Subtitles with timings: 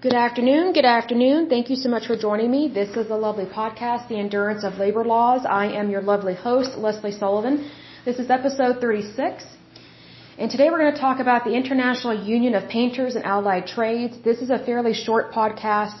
[0.00, 0.74] Good afternoon.
[0.74, 1.48] Good afternoon.
[1.48, 2.68] Thank you so much for joining me.
[2.72, 5.44] This is a lovely podcast, The Endurance of Labor Laws.
[5.44, 7.68] I am your lovely host, Leslie Sullivan.
[8.04, 9.42] This is episode 36.
[10.38, 14.16] And today we're going to talk about the International Union of Painters and Allied Trades.
[14.22, 15.98] This is a fairly short podcast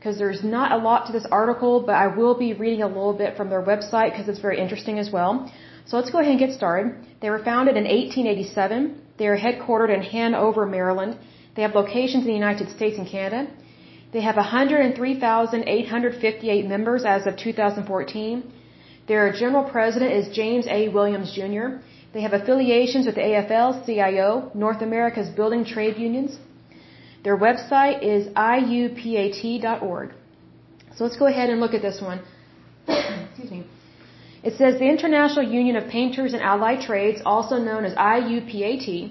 [0.00, 3.14] because there's not a lot to this article, but I will be reading a little
[3.14, 5.48] bit from their website because it's very interesting as well.
[5.86, 7.06] So let's go ahead and get started.
[7.22, 9.00] They were founded in 1887.
[9.16, 11.20] They are headquartered in Hanover, Maryland.
[11.58, 13.50] They have locations in the United States and Canada.
[14.12, 18.44] They have 103,858 members as of 2014.
[19.08, 20.88] Their general president is James A.
[20.88, 21.80] Williams Jr.
[22.14, 26.38] They have affiliations with the AFL, CIO, North America's building trade unions.
[27.24, 30.12] Their website is iupat.org.
[30.94, 32.20] So let's go ahead and look at this one.
[32.86, 33.66] Excuse me.
[34.44, 39.10] It says the International Union of Painters and Allied Trades, also known as IUPAT,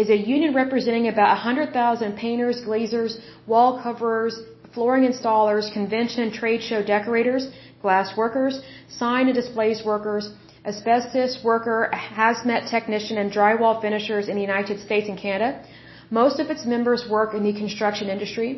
[0.00, 3.12] is a union representing about 100,000 painters, glazers,
[3.46, 4.34] wall coverers,
[4.74, 7.44] flooring installers, convention and trade show decorators,
[7.80, 8.60] glass workers,
[9.00, 10.24] sign and displays workers,
[10.66, 15.64] asbestos worker, hazmat technician, and drywall finishers in the United States and Canada.
[16.10, 18.50] Most of its members work in the construction industry.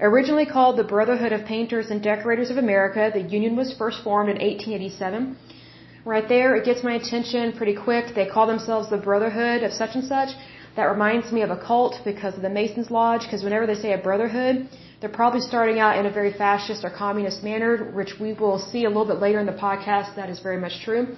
[0.00, 4.30] Originally called the Brotherhood of Painters and Decorators of America, the union was first formed
[4.30, 5.36] in 1887.
[6.04, 8.14] Right there, it gets my attention pretty quick.
[8.14, 10.30] They call themselves the Brotherhood of such and such.
[10.76, 13.92] That reminds me of a cult because of the Masons Lodge, because whenever they say
[13.92, 14.68] a brotherhood,
[15.00, 18.84] they're probably starting out in a very fascist or communist manner, which we will see
[18.84, 20.14] a little bit later in the podcast.
[20.14, 21.16] That is very much true.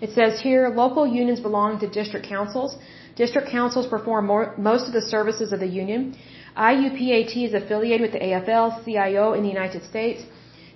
[0.00, 2.76] It says here, local unions belong to district councils.
[3.16, 6.16] District councils perform more, most of the services of the union.
[6.56, 10.22] IUPAT is affiliated with the AFL, CIO in the United States.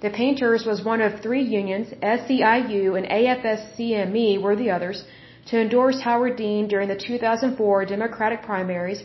[0.00, 5.04] The Painters was one of three unions, SEIU and AFSCME were the others,
[5.46, 9.02] to endorse Howard Dean during the 2004 Democratic primaries.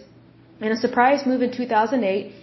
[0.62, 2.34] In a surprise move in 2008,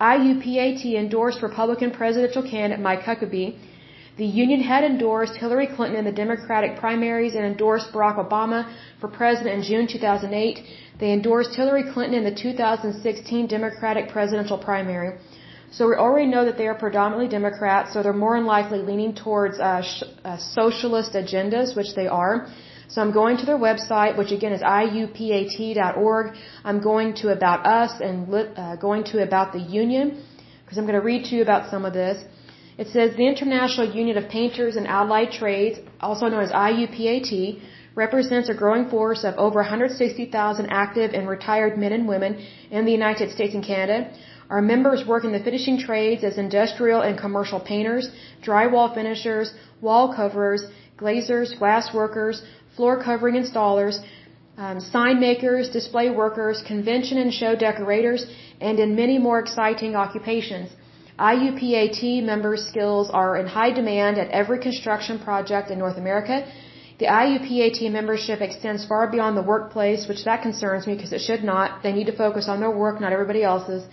[0.00, 3.56] IUPAT endorsed Republican presidential candidate Mike Huckabee.
[4.16, 9.08] The union had endorsed Hillary Clinton in the Democratic primaries and endorsed Barack Obama for
[9.08, 10.64] president in June 2008.
[10.98, 15.18] They endorsed Hillary Clinton in the 2016 Democratic presidential primary.
[15.70, 19.14] So we already know that they are predominantly Democrats, so they're more than likely leaning
[19.14, 19.82] towards uh,
[20.24, 22.48] uh, socialist agendas, which they are.
[22.92, 26.26] So I'm going to their website, which again is iupat.org.
[26.62, 30.22] I'm going to About Us and uh, going to About the Union,
[30.62, 32.22] because I'm going to read to you about some of this.
[32.76, 37.62] It says the International Union of Painters and Allied Trades, also known as IUPAT,
[37.94, 42.92] represents a growing force of over 160,000 active and retired men and women in the
[42.92, 44.12] United States and Canada.
[44.50, 48.10] Our members work in the finishing trades as industrial and commercial painters,
[48.42, 50.64] drywall finishers, wall coverers,
[50.98, 52.42] glazers, glass workers,
[52.76, 53.98] floor covering installers,
[54.58, 58.26] um, sign makers, display workers, convention and show decorators,
[58.60, 60.70] and in many more exciting occupations.
[61.18, 66.46] IUPAT members' skills are in high demand at every construction project in North America.
[66.98, 71.44] The IUPAT membership extends far beyond the workplace, which that concerns me because it should
[71.44, 71.82] not.
[71.82, 73.84] They need to focus on their work, not everybody else's.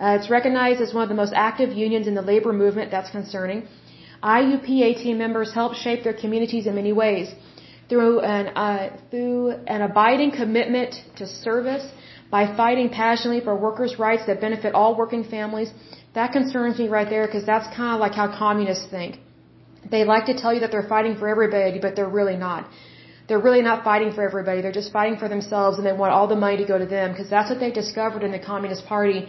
[0.00, 2.90] Uh, it's recognized as one of the most active unions in the labor movement.
[2.90, 3.66] That's concerning.
[4.22, 7.34] IUPAT members help shape their communities in many ways
[7.88, 11.86] through an uh, through an abiding commitment to service
[12.30, 15.70] by fighting passionately for workers' rights that benefit all working families.
[16.14, 19.18] That concerns me right there because that's kind of like how communists think.
[19.90, 22.68] They like to tell you that they're fighting for everybody, but they're really not.
[23.28, 24.60] They're really not fighting for everybody.
[24.62, 27.12] They're just fighting for themselves and they want all the money to go to them
[27.12, 29.28] because that's what they discovered in the Communist Party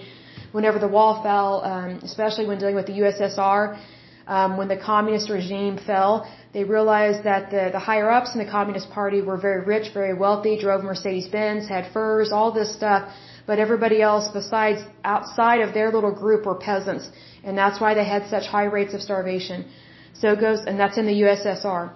[0.51, 3.79] whenever the wall fell, um, especially when dealing with the USSR
[4.29, 6.13] um, when the communist regime fell,
[6.53, 10.13] they realized that the, the higher ups in the Communist Party were very rich, very
[10.13, 13.11] wealthy, drove Mercedes Benz, had furs, all this stuff,
[13.47, 17.09] but everybody else besides outside of their little group were peasants,
[17.43, 19.65] and that's why they had such high rates of starvation.
[20.13, 21.91] So it goes, and that's in the USSR.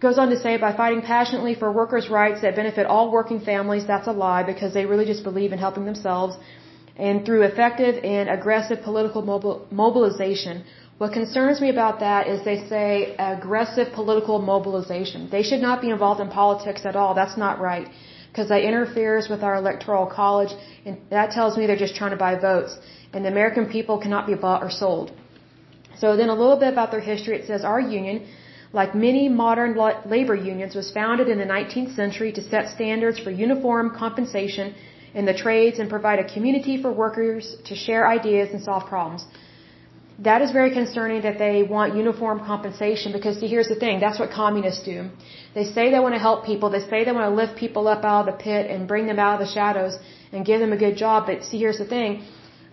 [0.00, 3.84] Goes on to say, by fighting passionately for workers' rights that benefit all working families,
[3.86, 6.36] that's a lie because they really just believe in helping themselves.
[6.98, 9.22] And through effective and aggressive political
[9.70, 10.64] mobilization,
[10.98, 15.28] what concerns me about that is they say aggressive political mobilization.
[15.30, 17.14] They should not be involved in politics at all.
[17.14, 17.86] That's not right.
[18.30, 20.52] Because that interferes with our electoral college,
[20.84, 22.76] and that tells me they're just trying to buy votes.
[23.12, 25.12] And the American people cannot be bought or sold.
[26.00, 27.36] So then a little bit about their history.
[27.36, 28.26] It says our union,
[28.72, 29.76] like many modern
[30.16, 34.74] labor unions, was founded in the 19th century to set standards for uniform compensation
[35.14, 39.26] in the trades and provide a community for workers to share ideas and solve problems.
[40.26, 44.18] That is very concerning that they want uniform compensation because see, here's the thing that's
[44.18, 45.10] what communists do.
[45.54, 48.04] They say they want to help people they say they want to lift people up
[48.04, 49.96] out of the pit and bring them out of the shadows
[50.32, 52.24] and give them a good job but see here's the thing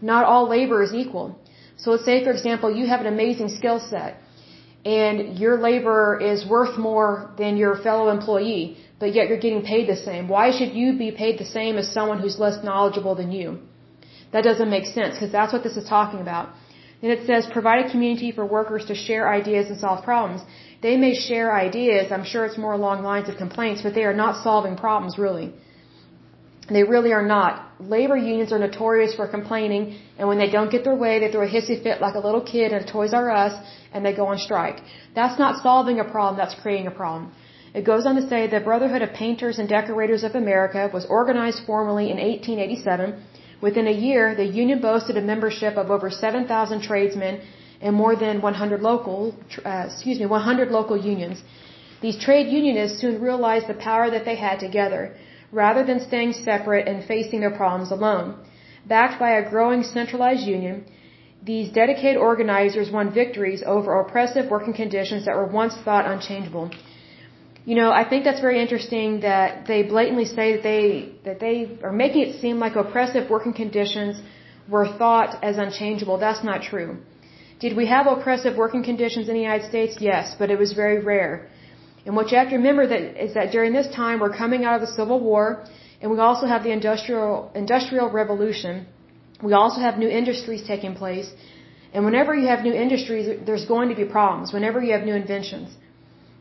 [0.02, 1.28] Not all labor is equal.
[1.78, 4.22] So let's say, for example, you have an amazing skill set
[4.86, 9.88] and your labor is worth more than your fellow employee, but yet you're getting paid
[9.88, 10.28] the same.
[10.28, 13.60] Why should you be paid the same as someone who's less knowledgeable than you?
[14.32, 16.50] That doesn't make sense because that's what this is talking about.
[17.02, 20.42] Then it says provide a community for workers to share ideas and solve problems.
[20.82, 22.12] They may share ideas.
[22.12, 25.54] I'm sure it's more along lines of complaints, but they are not solving problems really.
[26.70, 27.52] They really are not.
[27.80, 31.46] Labor unions are notorious for complaining, and when they don't get their way, they throw
[31.46, 33.54] a hissy fit like a little kid in a Toys R Us,
[33.94, 34.80] and they go on strike.
[35.14, 37.32] That's not solving a problem, that's creating a problem.
[37.80, 41.66] It goes on to say the Brotherhood of Painters and Decorators of America was organized
[41.66, 43.22] formally in 1887.
[43.60, 47.42] Within a year, the union boasted a membership of over 7,000 tradesmen
[47.82, 49.36] and more than 100 local,
[49.66, 51.44] uh, excuse me, 100 local unions.
[52.00, 55.02] These trade unionists soon realized the power that they had together
[55.52, 58.36] rather than staying separate and facing their problems alone.
[58.86, 60.86] Backed by a growing centralized union,
[61.44, 66.72] these dedicated organizers won victories over oppressive working conditions that were once thought unchangeable.
[67.70, 70.84] You know, I think that's very interesting that they blatantly say that they
[71.28, 71.56] that they
[71.88, 74.22] are making it seem like oppressive working conditions
[74.74, 76.18] were thought as unchangeable.
[76.26, 76.90] That's not true.
[77.64, 79.98] Did we have oppressive working conditions in the United States?
[80.00, 81.34] Yes, but it was very rare.
[82.06, 84.76] And what you have to remember that is that during this time we're coming out
[84.80, 85.46] of the Civil War,
[86.02, 88.86] and we also have the industrial industrial revolution.
[89.42, 91.32] We also have new industries taking place,
[91.94, 94.54] and whenever you have new industries, there's going to be problems.
[94.58, 95.76] Whenever you have new inventions,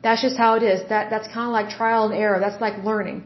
[0.04, 0.88] that's just how it is.
[0.92, 2.38] That that's kind of like trial and error.
[2.44, 3.18] That's like learning,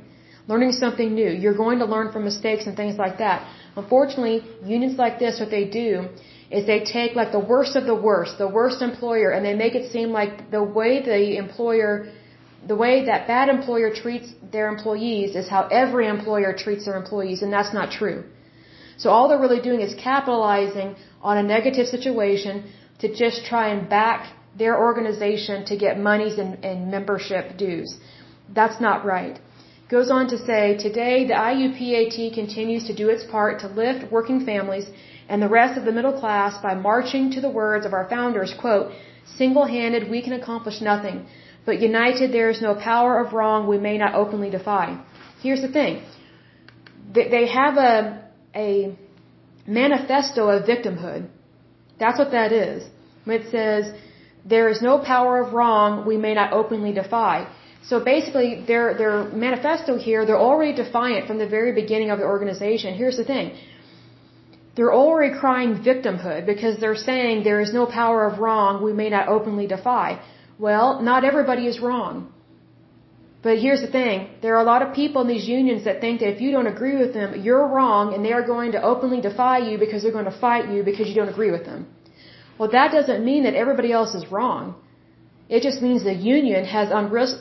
[0.52, 1.30] learning something new.
[1.42, 3.38] You're going to learn from mistakes and things like that.
[3.76, 4.36] Unfortunately,
[4.76, 6.08] unions like this, what they do
[6.50, 9.74] is they take like the worst of the worst, the worst employer, and they make
[9.80, 11.92] it seem like the way the employer
[12.66, 17.42] the way that bad employer treats their employees is how every employer treats their employees,
[17.42, 18.24] and that's not true.
[18.96, 22.64] So all they're really doing is capitalizing on a negative situation
[23.00, 24.20] to just try and back
[24.58, 27.90] their organization to get monies and, and membership dues.
[28.54, 29.38] That's not right.
[29.88, 34.44] Goes on to say, today the IUPAT continues to do its part to lift working
[34.44, 34.86] families
[35.28, 38.54] and the rest of the middle class by marching to the words of our founders,
[38.60, 38.92] quote,
[39.36, 41.26] single-handed we can accomplish nothing
[41.68, 44.86] but united there is no power of wrong we may not openly defy.
[45.42, 45.94] Here's the thing.
[47.14, 47.96] They have a,
[48.66, 48.68] a
[49.66, 51.28] manifesto of victimhood.
[52.00, 52.78] That's what that is.
[53.26, 53.82] It says,
[54.44, 57.46] there is no power of wrong we may not openly defy.
[57.84, 62.24] So basically, their, their manifesto here, they're already defiant from the very beginning of the
[62.24, 62.94] organization.
[62.94, 63.56] Here's the thing.
[64.74, 69.08] They're already crying victimhood because they're saying there is no power of wrong we may
[69.10, 70.20] not openly defy.
[70.58, 72.32] Well, not everybody is wrong.
[73.42, 74.28] But here's the thing.
[74.42, 76.66] There are a lot of people in these unions that think that if you don't
[76.66, 80.18] agree with them, you're wrong and they are going to openly defy you because they're
[80.18, 81.86] going to fight you because you don't agree with them.
[82.58, 84.74] Well, that doesn't mean that everybody else is wrong.
[85.48, 86.88] It just means the union has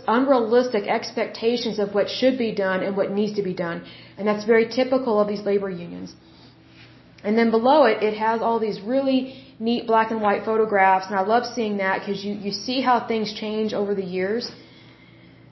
[0.08, 3.84] unrealistic expectations of what should be done and what needs to be done.
[4.18, 6.16] And that's very typical of these labor unions.
[7.24, 9.22] And then below it, it has all these really
[9.60, 12.96] neat black and white photographs, and I love seeing that because you, you see how
[13.12, 14.50] things change over the years.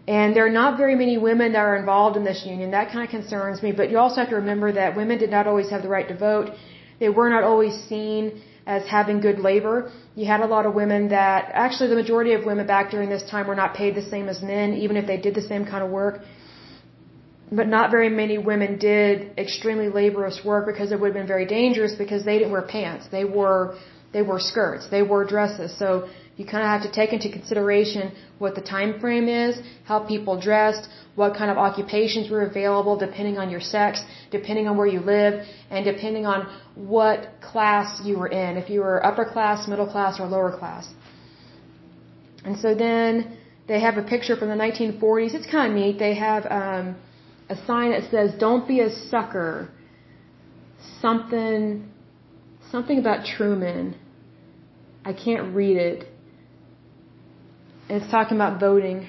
[0.07, 2.71] And there are not very many women that are involved in this union.
[2.71, 3.71] That kind of concerns me.
[3.71, 6.15] But you also have to remember that women did not always have the right to
[6.15, 6.51] vote.
[6.99, 9.91] They were not always seen as having good labor.
[10.15, 13.23] You had a lot of women that, actually the majority of women back during this
[13.29, 15.83] time were not paid the same as men, even if they did the same kind
[15.83, 16.21] of work.
[17.51, 21.45] But not very many women did extremely laborious work because it would have been very
[21.45, 23.07] dangerous because they didn't wear pants.
[23.11, 23.75] They wore
[24.13, 25.77] they wore skirts, they wore dresses.
[25.77, 29.99] So you kind of have to take into consideration what the time frame is, how
[30.13, 34.87] people dressed, what kind of occupations were available depending on your sex, depending on where
[34.87, 39.67] you live, and depending on what class you were in, if you were upper class,
[39.67, 40.87] middle class, or lower class.
[42.43, 45.33] And so then they have a picture from the 1940s.
[45.33, 45.97] It's kind of neat.
[45.97, 46.95] They have um,
[47.49, 49.69] a sign that says, Don't be a sucker.
[51.01, 51.89] Something,
[52.71, 53.95] something about Truman.
[55.03, 56.07] I can't read it.
[57.89, 59.07] And it's talking about voting.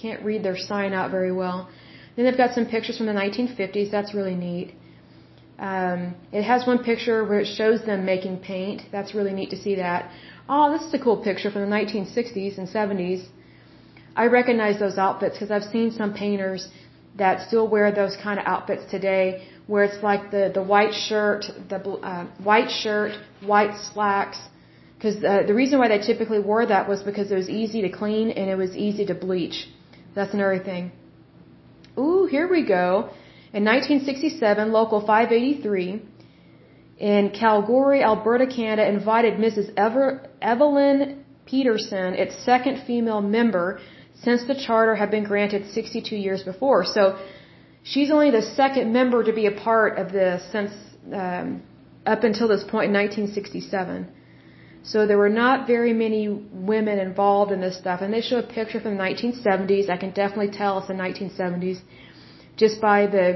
[0.00, 1.68] Can't read their sign out very well.
[2.14, 3.90] Then they've got some pictures from the 1950s.
[3.90, 4.74] That's really neat.
[5.58, 8.82] Um, it has one picture where it shows them making paint.
[8.92, 10.10] That's really neat to see that.
[10.48, 13.26] Oh, this is a cool picture from the 1960s and 70s.
[14.14, 16.68] I recognize those outfits because I've seen some painters
[17.16, 21.46] that still wear those kind of outfits today, where it's like the the white shirt,
[21.68, 24.38] the uh, white shirt, white slacks,
[24.96, 27.90] because uh, the reason why they typically wore that was because it was easy to
[27.90, 29.68] clean and it was easy to bleach.
[30.16, 30.92] That's another thing.
[31.98, 33.10] Ooh, here we go.
[33.52, 36.02] In 1967, Local 583
[36.98, 39.68] in Calgary, Alberta, Canada, invited Mrs.
[39.76, 40.06] Ever,
[40.40, 43.78] Evelyn Peterson, its second female member,
[44.24, 46.84] since the charter had been granted 62 years before.
[46.86, 47.18] So
[47.82, 50.72] she's only the second member to be a part of this since
[51.12, 51.62] um,
[52.06, 54.08] up until this point in 1967.
[54.90, 56.22] So there were not very many
[56.72, 59.90] women involved in this stuff, and they show a picture from the 1970s.
[59.90, 61.78] I can definitely tell it's the 1970s,
[62.56, 63.26] just by the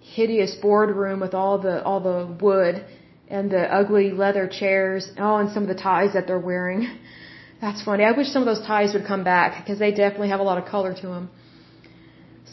[0.00, 2.84] hideous boardroom with all the all the wood
[3.36, 5.10] and the ugly leather chairs.
[5.18, 6.82] Oh, and some of the ties that they're wearing.
[7.60, 8.04] That's funny.
[8.04, 10.58] I wish some of those ties would come back because they definitely have a lot
[10.58, 11.28] of color to them.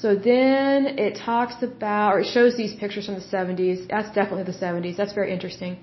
[0.01, 3.87] So then it talks about, or it shows these pictures from the 70s.
[3.87, 4.97] That's definitely the 70s.
[4.97, 5.77] That's very interesting.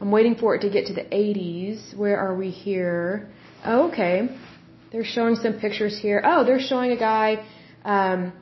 [0.00, 1.94] I'm waiting for it to get to the 80s.
[1.94, 3.28] Where are we here?
[3.64, 4.34] Oh, okay.
[4.90, 6.22] They're showing some pictures here.
[6.24, 7.44] Oh, they're showing a guy,
[7.84, 8.32] um,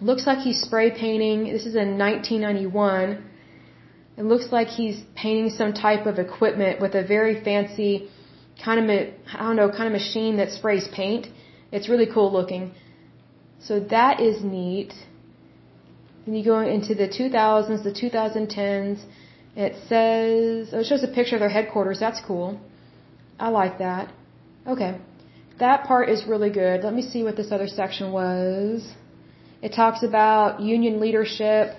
[0.00, 1.52] looks like he's spray painting.
[1.52, 3.24] This is in 1991.
[4.16, 8.10] It looks like he's painting some type of equipment with a very fancy
[8.64, 8.90] kind of,
[9.34, 11.28] I don't know, kind of machine that sprays paint.
[11.70, 12.72] It's really cool looking.
[13.60, 14.92] So that is neat.
[16.26, 19.04] Then you go into the 2000s, the 2010s.
[19.56, 21.98] It says, oh, it shows a picture of their headquarters.
[21.98, 22.60] That's cool.
[23.38, 24.12] I like that.
[24.66, 24.98] Okay.
[25.58, 26.84] That part is really good.
[26.84, 28.92] Let me see what this other section was.
[29.60, 31.74] It talks about union leadership,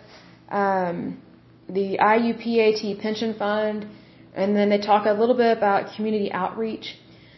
[0.50, 1.22] um,
[1.70, 3.88] the IUPAT pension fund,
[4.36, 6.98] and then they talk a little bit about community outreach.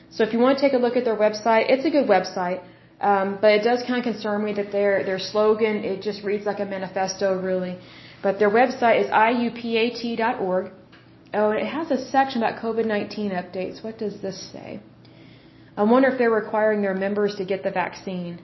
[0.10, 2.62] So if you want to take a look at their website, it's a good website.
[3.00, 6.46] Um, but it does kind of concern me that their their slogan it just reads
[6.46, 7.80] like a manifesto really.
[8.22, 10.72] But their website is iupat.org.
[11.34, 13.84] Oh, and it has a section about COVID-19 updates.
[13.84, 14.80] What does this say?
[15.78, 18.40] I wonder if they're requiring their members to get the vaccine.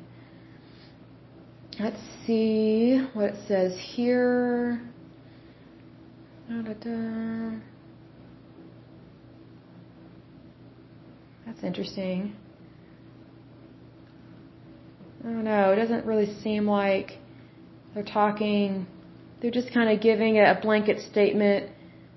[1.80, 4.82] Let's see what it says here.
[6.50, 7.60] Da, da, da.
[11.46, 12.36] That's interesting.
[15.22, 15.72] I don't know.
[15.72, 17.18] It doesn't really seem like
[17.94, 18.88] they're talking.
[19.40, 21.70] They're just kind of giving a blanket statement.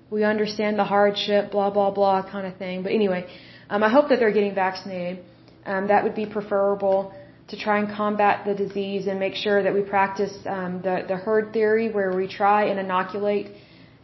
[0.09, 2.83] We understand the hardship, blah blah blah, kind of thing.
[2.83, 3.27] But anyway,
[3.69, 5.23] um, I hope that they're getting vaccinated.
[5.65, 7.13] Um, that would be preferable
[7.49, 11.17] to try and combat the disease and make sure that we practice um, the the
[11.25, 13.47] herd theory, where we try and inoculate,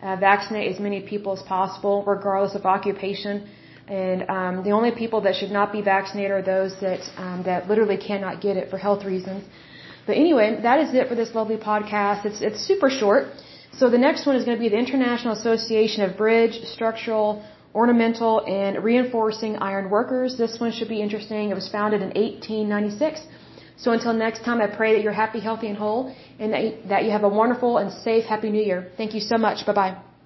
[0.04, 3.48] uh, vaccinate as many people as possible, regardless of occupation
[3.88, 7.70] and um, the only people that should not be vaccinated are those that um, that
[7.70, 9.46] literally cannot get it for health reasons.
[10.08, 12.26] But anyway, that is it for this lovely podcast.
[12.30, 13.24] It's it's super short.
[13.80, 17.44] So the next one is going to be the International Association of Bridge, Structural,
[17.76, 20.38] Ornamental, and Reinforcing Iron Workers.
[20.44, 21.52] This one should be interesting.
[21.52, 23.22] It was founded in 1896.
[23.84, 26.54] So until next time, I pray that you're happy, healthy, and whole, and
[26.92, 28.80] that you have a wonderful and safe Happy New Year.
[28.98, 29.66] Thank you so much.
[29.68, 30.17] Bye bye.